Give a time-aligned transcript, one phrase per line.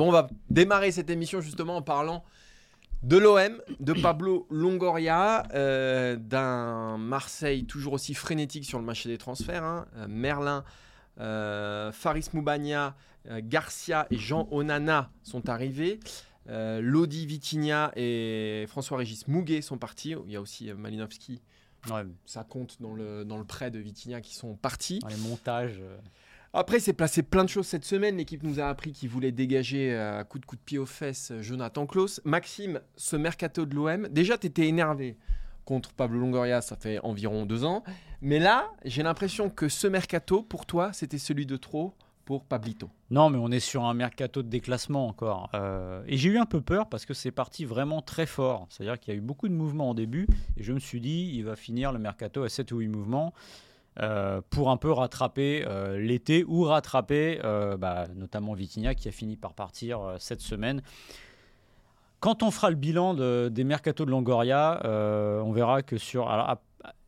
[0.00, 2.24] Bon, on va démarrer cette émission justement en parlant
[3.02, 9.18] de l'OM, de Pablo Longoria, euh, d'un Marseille toujours aussi frénétique sur le marché des
[9.18, 9.62] transferts.
[9.62, 9.84] hein.
[9.98, 10.64] Euh, Merlin,
[11.20, 12.96] euh, Faris Moubania,
[13.28, 16.00] euh, Garcia et Jean Onana sont arrivés.
[16.48, 20.16] Lodi Vitinha et François-Régis Mouguet sont partis.
[20.24, 21.42] Il y a aussi Malinowski.
[21.90, 25.00] Ouais, Ça compte dans le, dans le prêt de Vitinha qui sont partis.
[25.00, 25.82] dans les montages.
[26.54, 28.16] Euh, Après, s'est placé plein de choses cette semaine.
[28.16, 30.86] L'équipe nous a appris qu'il voulait dégager euh, à coup de coup de pied aux
[30.86, 32.20] fesses euh, Jonathan Klaus.
[32.24, 35.16] Maxime, ce mercato de l'OM, déjà, tu étais énervé
[35.64, 37.84] contre Pablo Longoria, ça fait environ deux ans.
[38.22, 42.90] Mais là, j'ai l'impression que ce mercato, pour toi, c'était celui de trop pour Pablito.
[43.10, 45.50] Non, mais on est sur un mercato de déclassement encore.
[45.54, 48.66] Euh, et j'ai eu un peu peur parce que c'est parti vraiment très fort.
[48.68, 50.28] C'est-à-dire qu'il y a eu beaucoup de mouvements au début.
[50.56, 53.32] Et je me suis dit, il va finir le mercato à 7 ou 8 mouvements
[53.98, 59.12] euh, pour un peu rattraper euh, l'été ou rattraper euh, bah, notamment Vitinha qui a
[59.12, 60.82] fini par partir cette semaine.
[62.20, 66.28] Quand on fera le bilan de- des mercatos de Longoria, on verra que sur.
[66.30, 66.56] alors,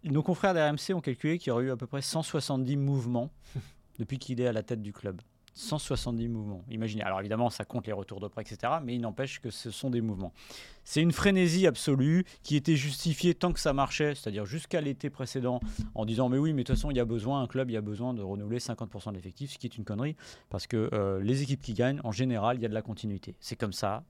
[0.05, 3.31] nos confrères d'RMC ont calculé qu'il y aurait eu à peu près 170 mouvements
[3.99, 5.21] depuis qu'il est à la tête du club.
[5.55, 6.65] 170 mouvements.
[6.71, 7.03] Imaginez.
[7.03, 8.75] Alors évidemment, ça compte les retours de prêt, etc.
[8.83, 10.33] Mais il n'empêche que ce sont des mouvements.
[10.85, 15.61] C'est une frénésie absolue qui était justifiée tant que ça marchait, c'est-à-dire jusqu'à l'été précédent,
[15.95, 17.75] en disant mais oui, mais de toute façon, il y a besoin, un club, il
[17.75, 20.17] y a besoin de renouveler 50% de l'effectif, ce qui est une connerie,
[20.51, 23.37] parce que euh, les équipes qui gagnent, en général, il y a de la continuité.
[23.41, 24.05] C'est comme ça.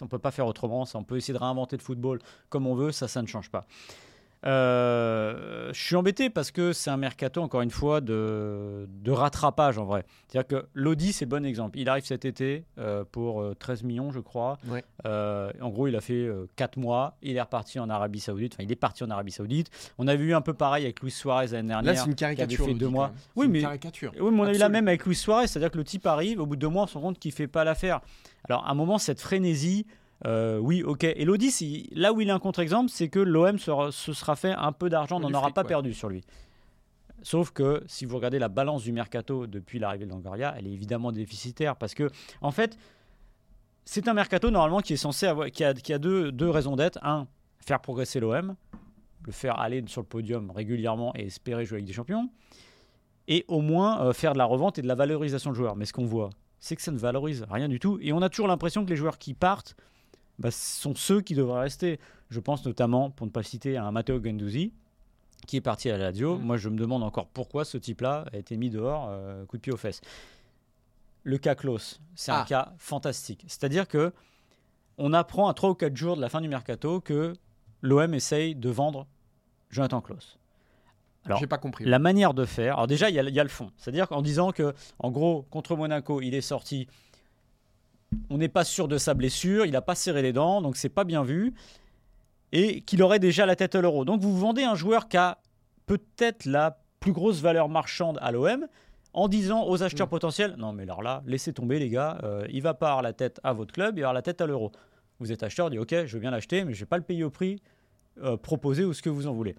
[0.00, 0.84] On ne peut pas faire autrement.
[0.94, 3.66] On peut essayer de réinventer le football comme on veut, ça, ça ne change pas.
[4.44, 9.78] Euh, je suis embêté parce que c'est un mercato, encore une fois, de, de rattrapage
[9.78, 10.04] en vrai.
[10.28, 11.78] C'est-à-dire que Lodi, c'est bon exemple.
[11.78, 14.58] Il arrive cet été euh, pour euh, 13 millions, je crois.
[14.68, 14.84] Ouais.
[15.06, 17.16] Euh, en gros, il a fait 4 mois.
[17.22, 18.54] Il est reparti en Arabie Saoudite.
[18.54, 19.70] Enfin, il est parti en Arabie Saoudite.
[19.98, 21.94] On avait eu un peu pareil avec Luis Suarez l'année dernière.
[21.94, 22.66] Là, c'est une qui avait caricature.
[22.66, 23.12] fait deux mois.
[23.34, 24.12] Oui, mais- caricature.
[24.20, 26.40] Oui, mais on a eu la même avec Luis Suarez, c'est-à-dire que le type arrive,
[26.40, 28.00] au bout de deux mois, on se rend compte qu'il fait pas l'affaire.
[28.48, 29.86] Alors, à un moment, cette frénésie,
[30.24, 31.04] euh, oui, ok.
[31.04, 34.88] Et là où il est un contre-exemple, c'est que l'OM se, sera fait un peu
[34.88, 35.68] d'argent, n'en aura pas ouais.
[35.68, 36.24] perdu sur lui.
[37.22, 40.72] Sauf que si vous regardez la balance du mercato depuis l'arrivée de Longoria, elle est
[40.72, 42.10] évidemment déficitaire parce que,
[42.40, 42.78] en fait,
[43.84, 46.76] c'est un mercato normalement qui est censé avoir, qui a, qui a deux, deux raisons
[46.76, 46.98] d'être.
[47.02, 47.26] Un,
[47.58, 48.54] faire progresser l'OM,
[49.24, 52.30] le faire aller sur le podium régulièrement et espérer jouer avec des champions
[53.28, 55.76] et au moins euh, faire de la revente et de la valorisation de joueurs.
[55.76, 57.98] Mais ce qu'on voit, c'est que ça ne valorise rien du tout.
[58.00, 59.76] Et on a toujours l'impression que les joueurs qui partent
[60.38, 61.98] bah, sont ceux qui devraient rester.
[62.30, 64.72] Je pense notamment, pour ne pas citer, à un Matteo Ganduzzi,
[65.46, 66.36] qui est parti à la Lazio.
[66.36, 66.42] Mm.
[66.42, 69.62] Moi, je me demande encore pourquoi ce type-là a été mis dehors, euh, coup de
[69.62, 70.00] pied aux fesses.
[71.22, 72.46] Le cas Klaus, c'est un Ah.
[72.48, 73.44] cas fantastique.
[73.48, 74.12] C'est-à-dire que
[74.98, 77.34] on apprend à 3 ou 4 jours de la fin du mercato que
[77.82, 79.06] l'OM essaye de vendre
[79.70, 80.38] Jonathan Klaus.
[81.24, 81.84] Alors, J'ai pas compris.
[81.84, 82.74] la manière de faire.
[82.74, 83.72] Alors déjà, il y, a- il y a le fond.
[83.76, 86.86] C'est-à-dire qu'en disant que, en gros, contre Monaco, il est sorti.
[88.30, 89.66] On n'est pas sûr de sa blessure.
[89.66, 91.54] Il n'a pas serré les dents, donc c'est pas bien vu.
[92.52, 94.04] Et qu'il aurait déjà la tête à l'euro.
[94.04, 95.38] Donc vous vendez un joueur qui a
[95.86, 98.66] peut-être la plus grosse valeur marchande à l'OM
[99.12, 100.10] en disant aux acheteurs Mm.
[100.10, 103.12] potentiels non mais alors là laissez tomber les gars euh, il va pas avoir la
[103.12, 104.72] tête à votre club il va avoir la tête à l'euro
[105.20, 107.22] vous êtes acheteur dit ok je veux bien l'acheter mais je vais pas le payer
[107.22, 107.62] au prix
[108.22, 109.54] euh, proposé ou ce que vous en voulez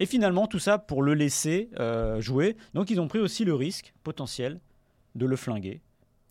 [0.00, 2.56] et finalement, tout ça pour le laisser euh, jouer.
[2.72, 4.58] Donc, ils ont pris aussi le risque potentiel
[5.14, 5.82] de le flinguer.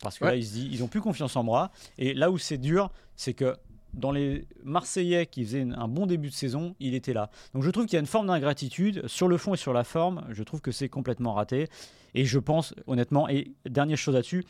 [0.01, 0.31] Parce que Ouais.
[0.31, 1.71] là, ils se disent, ils n'ont plus confiance en moi.
[1.97, 3.55] Et là où c'est dur, c'est que
[3.93, 7.29] dans les Marseillais qui faisaient un bon début de saison, il était là.
[7.53, 9.83] Donc, je trouve qu'il y a une forme d'ingratitude sur le fond et sur la
[9.83, 10.23] forme.
[10.29, 11.67] Je trouve que c'est complètement raté.
[12.15, 14.45] Et je pense, honnêtement, et dernière chose là-dessus,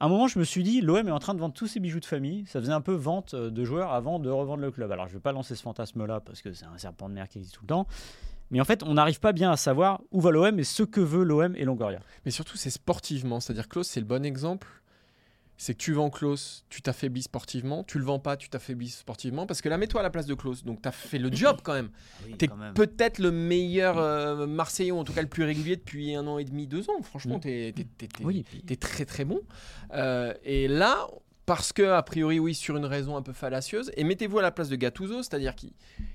[0.00, 1.78] à un moment, je me suis dit, l'OM est en train de vendre tous ses
[1.78, 2.44] bijoux de famille.
[2.46, 4.90] Ça faisait un peu vente euh, de joueurs avant de revendre le club.
[4.90, 7.28] Alors, je ne vais pas lancer ce fantasme-là parce que c'est un serpent de mer
[7.28, 7.86] qui existe tout le temps.
[8.50, 11.00] Mais en fait, on n'arrive pas bien à savoir où va l'OM et ce que
[11.00, 12.00] veut l'OM et Longoria.
[12.24, 13.38] Mais surtout, c'est sportivement.
[13.38, 14.66] C'est-à-dire, Klaus, c'est le bon exemple.
[15.62, 17.84] C'est que tu vends Klaus, tu t'affaiblis sportivement.
[17.84, 19.44] Tu le vends pas, tu t'affaiblis sportivement.
[19.46, 20.64] Parce que là, mets-toi à la place de Klaus.
[20.64, 21.90] Donc, tu as fait le job quand même.
[22.38, 26.26] T'es peut-être le meilleur euh, Marseillais, ou en tout cas le plus régulier depuis un
[26.26, 27.02] an et demi, deux ans.
[27.02, 27.40] Franchement, Mm.
[27.40, 27.74] t'es
[28.24, 29.42] Oui, t'es très très bon.
[29.92, 31.06] Euh, et là,
[31.50, 33.90] parce que, a priori, oui, sur une raison un peu fallacieuse.
[33.96, 35.70] Et mettez-vous à la place de Gattuso, c'est-à-dire qu'il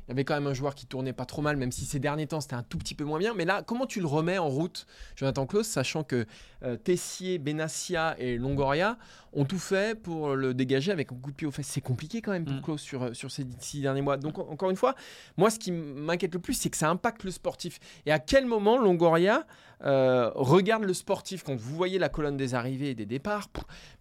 [0.08, 2.26] y avait quand même un joueur qui tournait pas trop mal, même si ces derniers
[2.26, 3.34] temps c'était un tout petit peu moins bien.
[3.34, 4.86] Mais là, comment tu le remets en route,
[5.18, 6.26] Jonathan Klaus, sachant que
[6.64, 8.98] euh, Tessier, Benassia et Longoria
[9.34, 11.68] ont tout fait pour le dégager avec un coup de pied aux fesses.
[11.68, 12.62] C'est compliqué quand même pour Mm.
[12.62, 14.16] Klaus sur, euh, sur ces six derniers mois.
[14.16, 14.96] Donc, en- encore une fois,
[15.36, 17.80] moi, ce qui m'inquiète le plus, c'est que ça impacte le sportif.
[18.06, 19.46] Et à quel moment Longoria
[19.84, 21.44] euh, regarde le sportif?
[21.44, 23.50] Quand vous voyez la colonne des arrivées et des départs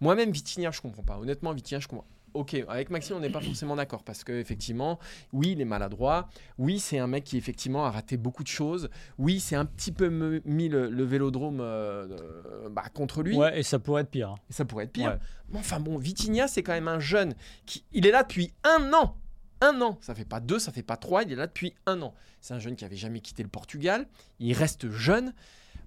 [0.01, 1.19] Moi-même, Vitinha, je comprends pas.
[1.25, 2.07] Honnêtement, Vitinha, je comprends.
[2.35, 4.99] Ok, avec Maxime, on n'est pas forcément d'accord parce que effectivement,
[5.33, 6.29] oui, il est maladroit.
[6.59, 8.91] Oui, c'est un mec qui effectivement a raté beaucoup de choses.
[9.19, 10.09] Oui, c'est un petit peu
[10.45, 13.37] mis le, le vélodrome euh, euh, bah, contre lui.
[13.37, 14.35] Ouais, et ça pourrait être pire.
[14.51, 15.13] Et ça pourrait être pire.
[15.13, 15.19] Ouais.
[15.51, 17.35] Mais enfin bon, Vitinha, c'est quand même un jeune
[17.67, 19.17] qui, il est là depuis un an.
[19.61, 19.97] Un an.
[20.01, 21.23] Ça fait pas deux, ça fait pas trois.
[21.23, 22.15] Il est là depuis un an.
[22.41, 24.09] C'est un jeune qui avait jamais quitté le Portugal.
[24.41, 25.33] Il reste jeune.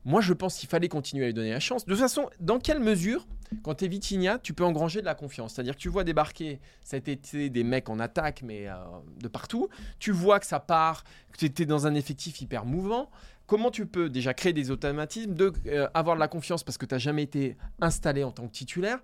[0.08, 1.84] Moi, je pense qu'il fallait continuer à lui donner la chance.
[1.84, 3.28] De toute façon, dans quelle mesure,
[3.62, 5.54] quand tu es Vitinha, tu peux engranger de la confiance?
[5.54, 8.76] C'est-à-dire que tu vois débarquer cet été des mecs en attaque, mais euh,
[9.20, 9.68] de partout.
[10.00, 13.12] Tu vois que ça part, que tu étais dans un effectif hyper mouvant.
[13.48, 16.86] Comment tu peux déjà créer des automatismes, de, euh, avoir de la confiance parce que
[16.86, 19.00] tu n'as jamais été installé en tant que titulaire?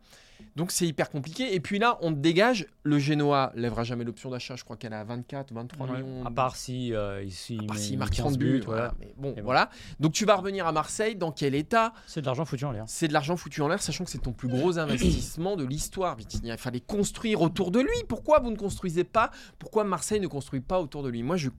[0.55, 1.55] Donc c'est hyper compliqué.
[1.55, 2.67] Et puis là, on te dégage.
[2.83, 4.55] Le Genoa lèvera jamais l'option d'achat.
[4.55, 5.93] Je crois qu'elle est à 24, 23 Ouais.
[6.03, 6.25] millions.
[6.25, 8.61] À part si, euh, ici, À part met s'il marque 15 30 buts.
[8.65, 8.93] voilà.
[8.93, 8.95] voilà.
[8.99, 9.69] Mais bon, voilà.
[9.99, 11.15] Donc tu vas revenir à Marseille.
[11.15, 11.93] Dans quel état?
[12.07, 12.83] C'est de l'argent foutu en l'air.
[12.87, 16.15] C'est de l'argent foutu en l'air, sachant que c'est ton plus gros investissement de l'histoire,
[16.15, 16.53] Vitinha.
[16.53, 18.03] Il fallait construire autour de lui.
[18.07, 19.31] Pourquoi vous ne construisez pas?
[19.59, 21.23] Pourquoi Marseille ne construit pas autour de lui?
[21.23, 21.49] Moi, je,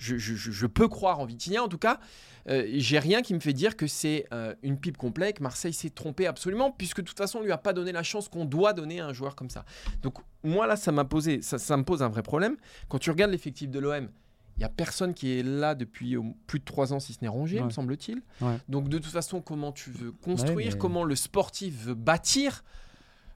[0.00, 1.62] je, je- je- peux croire en Vitinha.
[1.62, 2.00] En tout cas,
[2.48, 5.40] euh, j'ai rien qui me fait dire que c'est euh, une pipe complète.
[5.40, 8.28] Marseille s'est trompé absolument, puisque de toute façon, on lui a pas donné la chance
[8.32, 9.64] qu'on doit donner à un joueur comme ça.
[10.02, 12.56] Donc moi là, ça m'a posé, ça, ça me pose un vrai problème.
[12.88, 14.08] Quand tu regardes l'effectif de l'OM,
[14.56, 17.28] il y a personne qui est là depuis plus de trois ans, si ce n'est
[17.28, 17.66] Rongier, Ouais.
[17.66, 18.20] me semble-t-il.
[18.40, 18.58] Ouais.
[18.68, 22.62] Donc de toute façon, comment tu veux construire, mais- comment le sportif veut bâtir.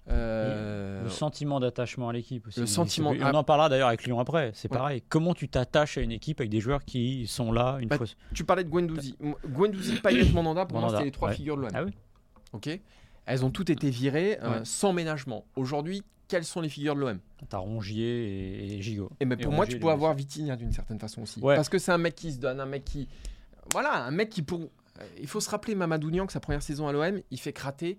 [0.08, 2.60] euh, Le sentiment d'attachement à l'équipe aussi.
[2.60, 4.52] le sentiment- on en parlera d'ailleurs avec Lyon après.
[4.54, 4.78] C'est Ouais.
[4.78, 5.02] pareil.
[5.08, 8.06] Comment tu t'attaches à une équipe avec des joueurs qui sont là une Bah, fois.
[8.32, 9.16] Tu parlais de Guendouzi.
[9.20, 11.34] M- Guendouzi, Payet, Mandanda, pour moi, c'était les trois ouais.
[11.34, 11.70] figures de l'OM.
[11.74, 11.92] Ah oui.
[12.52, 12.80] Ok
[13.26, 14.64] Elles ont toutes été virées euh, Ouais.
[14.64, 15.44] sans ménagement.
[15.56, 17.18] Aujourd'hui, quelles sont les figures de l'OM
[17.48, 18.06] T'as Rongier
[18.72, 19.10] et, et Gigot.
[19.20, 21.40] Et ben Et pour moi, Rongier, tu peux avoir Vitinha d'une certaine façon aussi.
[21.40, 21.54] Ouais.
[21.56, 23.08] Parce que c'est un mec qui se donne, un mec qui.
[23.72, 24.60] Voilà, un mec qui pour.
[24.60, 27.52] euh, Il faut se rappeler, Mamadou Niang, que sa première saison à l'OM, il fait
[27.52, 27.98] crater.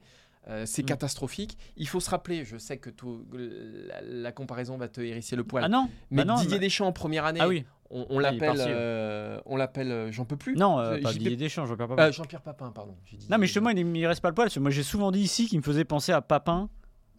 [0.50, 0.86] euh, c'est Mm.
[0.86, 1.58] catastrophique.
[1.76, 5.44] Il faut se rappeler, je sais que tout- la, la comparaison va te hérisser le
[5.44, 5.62] poil.
[5.66, 7.66] Ah non mais bah non, Didier mais- Deschamps en première année, Ah oui.
[7.90, 8.66] On, on l'appelle, ouais.
[8.68, 10.56] euh, on l'appelle, euh, j'en peux plus.
[10.56, 12.12] Non, euh, Euh, pas Deschamps, Jean-Pierre Euh, Papin.
[12.12, 12.96] Jean-Pierre Papin, pardon.
[13.12, 14.46] Dit- non, mais justement, il, il reste pas le poil.
[14.48, 16.70] parce que Moi, j'ai souvent dit ici qu'il me faisait penser à Papin.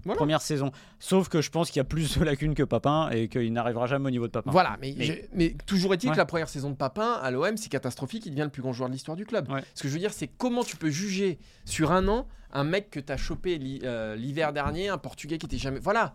[0.04, 0.16] Voilà.
[0.18, 0.70] Première saison.
[1.00, 3.86] Sauf que je pense qu'il y a plus de lacunes que Papin et qu'il n'arrivera
[3.86, 4.50] jamais au niveau de Papin.
[4.52, 6.12] Voilà, mais, Mais- je- mais toujours est-il Ouais.
[6.14, 8.24] que la première saison de Papin à l'OM, c'est catastrophique.
[8.24, 9.50] Il devient le plus grand joueur de l'histoire du club.
[9.50, 9.60] Ouais.
[9.74, 12.90] Ce que je veux dire, c'est comment tu peux juger sur un an un mec
[12.90, 15.80] que tu as chopé euh, l'hiver dernier, un Portugais qui était jamais.
[15.80, 16.14] Voilà,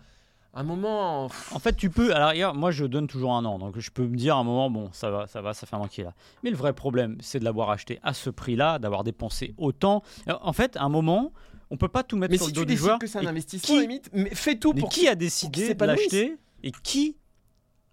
[0.53, 1.27] un moment.
[1.29, 2.13] pff, En fait, tu peux.
[2.15, 3.57] Alors, moi, je donne toujours un an.
[3.59, 5.75] Donc, je peux me dire à un moment, bon, ça va, ça va, ça fait
[5.75, 6.13] un an qu'il est là.
[6.43, 10.03] Mais le vrai problème, c'est de l'avoir acheté à ce prix-là, d'avoir dépensé autant.
[10.27, 11.31] Euh, En fait, à un moment,
[11.71, 12.99] on peut pas tout mettre Mais sur si le dos du décides joueur.
[12.99, 15.85] que c'est un investissement, qui- limite, mais fais tout Mais pour qui a décidé de
[15.85, 17.17] l'acheter et qui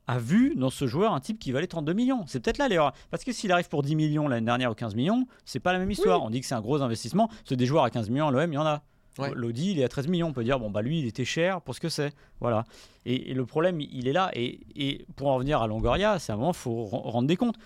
[0.07, 2.25] a vu dans ce joueur un type qui valait 32 millions?
[2.27, 2.93] C'est peut-être là l'erreur.
[3.11, 5.79] Parce que s'il arrive pour 10 millions l'année dernière ou 15 millions, c'est pas la
[5.79, 6.23] même histoire.
[6.23, 7.31] On dit que c'est un gros investissement.
[7.45, 8.83] C'est des joueurs à 15 millions l'OM, il y en a.
[9.19, 9.33] Ouais.
[9.35, 10.29] Lodi, il est à 13 millions.
[10.29, 12.12] On peut dire, bon, bah lui, il était cher pour ce que c'est.
[12.41, 12.65] Voilà.
[13.05, 14.31] Et, et le problème, il est là.
[14.35, 17.37] Et, et pour en revenir à Longoria, c'est un moment, il faut ren- rendre des
[17.37, 17.57] comptes.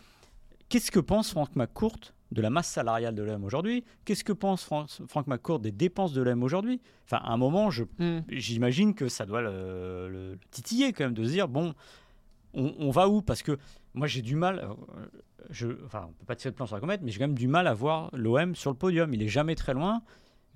[0.69, 1.99] Qu'est-ce que pense Franck McCourt
[2.32, 3.85] de la masse salariale de l'OM aujourd'hui?
[4.05, 6.81] Qu'est-ce que pense Fran- Franck McCourt des dépenses de l'OM aujourd'hui?
[7.05, 7.69] Enfin, à un moment,
[7.99, 8.20] Hmm.
[8.31, 11.74] j'imagine que ça doit le, le- le titiller quand même de se dire bon,
[12.55, 13.20] on, on va où?
[13.22, 13.58] Parce que
[13.93, 14.67] moi j'ai du mal,
[15.51, 17.39] je, enfin on peut pas tirer de plan sur la comète, mais j'ai quand même
[17.39, 19.13] du mal à voir l'OM sur le podium.
[19.15, 20.03] Il est jamais très loin.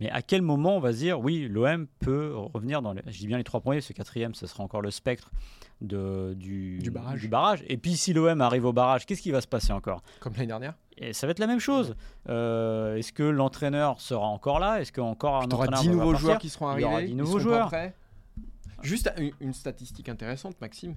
[0.01, 3.19] Mais à quel moment on va se dire oui, l'OM peut revenir dans les, je
[3.19, 5.31] dis bien les trois premiers, ce quatrième, ce sera encore le spectre
[5.81, 7.29] de, du, Du barrage.
[7.29, 7.65] barrage.
[7.67, 10.03] Et puis si l'OM arrive au barrage, qu'est-ce qui va se passer encore?
[10.21, 10.75] Comme l'année dernière.
[10.97, 11.97] et ça va être la même chose.
[12.29, 14.81] Euh, Est-ce que l'entraîneur sera encore là?
[14.81, 16.87] Est-ce qu'encore un entraîneur 10 va nouveaux joueurs qui seront Il y arrivés.
[16.87, 17.73] aura 10 ils nouveaux joueurs.
[18.83, 20.95] Juste une, une statistique intéressante, Maxime.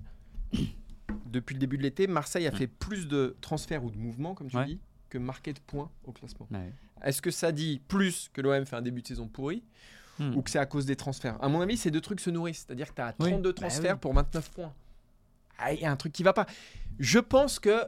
[1.25, 4.47] Depuis le début de l'été, Marseille a fait plus de transferts ou de mouvements, comme
[4.49, 4.65] tu Ouais.
[4.65, 4.79] dis,
[5.11, 6.47] que marqué de points au classement.
[6.51, 6.71] Ouais.
[7.03, 9.61] Est-ce que ça dit plus que l'OM fait un début de saison pourri
[10.19, 10.35] Hmm.
[10.35, 11.37] ou que c'est à cause des transferts?
[11.43, 12.65] À mon avis, ces deux trucs se nourrissent.
[12.67, 13.29] C'est-à-dire que tu as Oui.
[13.31, 13.99] 32 Bah transferts oui.
[13.99, 14.73] pour 29 points.
[15.57, 16.45] Ah, Il y a un truc qui va pas.
[16.99, 17.83] Je pense que.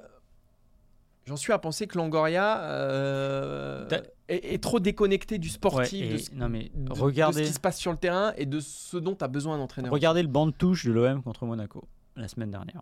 [1.25, 3.87] J'en suis à penser que Longoria euh,
[4.27, 7.43] est, est trop déconnecté du Ouais, sportif, et- de, ce- non mais de- de regardez,
[7.43, 9.91] ce qui se passe sur le terrain et de ce dont tu as besoin d'entraîneur.
[9.93, 11.87] regardez le banc de touche de l'OM contre Monaco
[12.17, 12.81] la semaine dernière.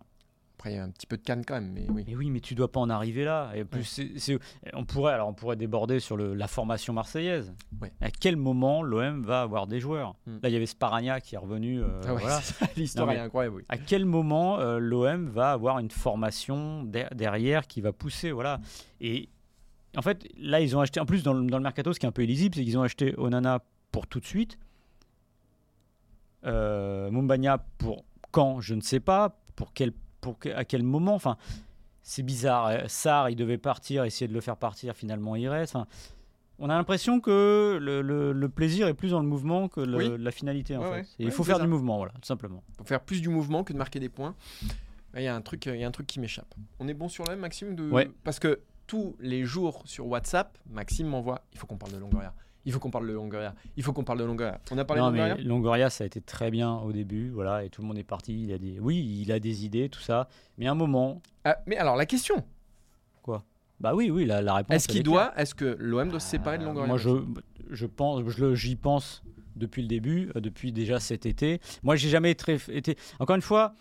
[0.61, 2.03] Après, il y a un petit peu de canne quand même, mais oui.
[2.05, 3.51] Mais oui, mais tu dois pas en arriver là.
[3.55, 3.99] Et plus,
[4.73, 7.51] on pourrait, alors on pourrait déborder sur le- la formation marseillaise.
[7.81, 7.91] Ouais.
[7.99, 10.13] À quel moment l'OM va avoir des joueurs?
[10.27, 10.33] Mm.
[10.43, 11.81] Là, il y avait Sparagna qui est revenu.
[11.81, 12.21] euh, Ah ouais,
[12.77, 13.63] L'histoire Non, mais- est incroyable, oui.
[13.69, 18.59] À quel moment euh, l'OM va avoir une formation der- derrière qui va pousser, voilà.
[18.99, 19.29] Et
[19.97, 20.99] en fait, là, ils ont acheté.
[20.99, 22.77] En plus, dans le, dans le mercato, ce qui est un peu illisible, c'est qu'ils
[22.77, 24.59] ont acheté Onana pour tout de suite.
[26.45, 28.61] Euh, Mumbagna pour quand?
[28.61, 29.39] Je ne sais pas.
[29.55, 29.91] Pour quel,
[30.21, 31.37] pour que- à quel moment Enfin,
[32.03, 32.67] c'est bizarre.
[32.67, 34.95] Euh, Sarr, il devait partir, essayer de le faire partir.
[34.95, 35.75] Finalement, il reste.
[35.75, 35.87] Enfin,
[36.59, 39.97] on a l'impression que le, le- le plaisir est plus dans le mouvement que le-
[39.97, 40.15] Oui.
[40.19, 40.77] la finalité.
[40.77, 40.95] En Ouais, fait.
[40.95, 41.05] ouais.
[41.19, 41.63] Et il faut faire ça.
[41.63, 42.63] du mouvement, voilà, tout simplement.
[42.77, 44.35] Faut faire plus du mouvement que de marquer des points.
[45.15, 46.53] Il y a un truc, il y a un truc qui m'échappe.
[46.79, 47.89] On est bon sur le même, Maxime de...
[47.89, 48.09] Ouais.
[48.23, 52.33] Parce que tous les jours sur WhatsApp, Maxime m'envoie il faut qu'on parle de Longoria.
[52.65, 53.55] Il faut qu'on parle de Longoria.
[53.75, 54.59] Il faut qu'on parle de Longoria.
[54.71, 57.29] On a parlé non, de Longoria mais Longoria, ça a été très bien au début,
[57.29, 58.43] voilà, et tout le monde est parti.
[58.43, 60.27] Il a des, oui, il a des idées, tout ça,
[60.57, 62.43] mais à un moment, Ah, Mais alors, la question
[63.79, 64.75] bah oui, oui, la, la réponse.
[64.75, 67.09] est-ce qu'il doit, est-ce que l'OM doit se séparer de Euh, Longoria Moi, je,
[67.71, 68.21] je pense,
[68.53, 69.23] j'y pense
[69.55, 71.59] depuis le début, euh, depuis déjà cet été.
[71.81, 72.95] Moi, j'ai jamais été.
[73.19, 73.73] Encore une fois,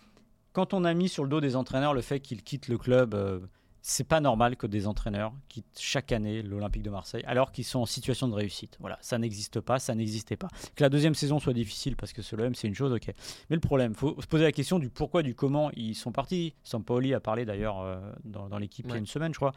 [0.53, 3.13] quand on a mis sur le dos des entraîneurs le fait qu'ils quittent le club,
[3.13, 3.41] euh,
[3.81, 7.79] c'est pas normal que des entraîneurs quittent chaque année l'Olympique de Marseille alors qu'ils sont
[7.79, 8.77] en situation de réussite.
[8.79, 10.49] Voilà, ça n'existe pas, ça n'existait pas.
[10.75, 13.07] Que la deuxième saison soit difficile parce que c'est l'OM, c'est une chose, ok.
[13.49, 16.53] Mais le problème, faut se poser la question du pourquoi, du comment ils sont partis.
[16.63, 19.53] Sampaoli a parlé d'ailleurs euh, dans, dans l'équipe il y a une semaine, je crois.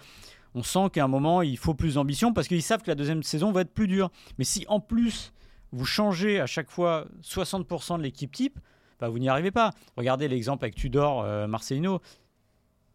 [0.55, 3.23] On sent qu'à un moment, il faut plus d'ambition parce qu'ils savent que la deuxième
[3.23, 4.11] saison va être plus dure.
[4.39, 5.33] Mais si en plus,
[5.73, 8.59] vous changez à chaque fois 60% de l'équipe type,
[9.01, 9.71] bah, vous n'y arrivez pas.
[9.97, 12.01] Regardez l'exemple avec Tudor, euh, Marcelino.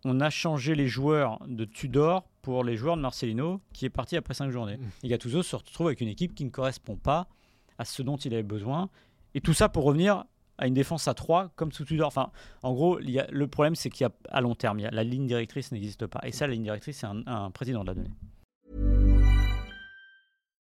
[0.05, 4.15] On a changé les joueurs de Tudor pour les joueurs de Marcelino, qui est parti
[4.15, 4.77] après 5 journées.
[4.77, 4.89] Mm.
[5.03, 7.27] Et Gattuso se retrouve avec une équipe qui ne correspond pas
[7.77, 8.89] à ce dont il avait besoin.
[9.35, 10.23] Et tout ça pour revenir
[10.57, 12.07] à une défense à 3 comme sous Tudor.
[12.07, 12.31] Enfin,
[12.63, 14.83] en gros, il y a, le problème, c'est qu'il y a à long terme, il
[14.83, 16.19] y a- la ligne directrice n'existe pas.
[16.23, 18.11] Et ça, la ligne directrice, c'est un, un président de la donnée.